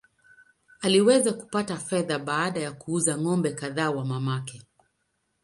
[0.81, 4.61] Aliweza kupata fedha baada ya kuuza ng’ombe kadhaa wa mamake.